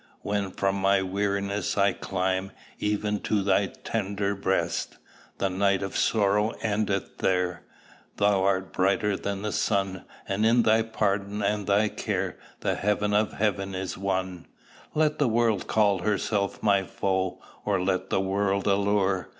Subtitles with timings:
[0.21, 4.97] When from my weariness I climb Even to thy tender breast!
[5.37, 7.61] The night of sorrow endeth there:
[8.17, 13.13] Thou art brighter than the sun; And in thy pardon and thy care The heaven
[13.13, 14.47] of heaven is won.
[14.95, 19.29] Let the world call herself my foe, Or let the world allure.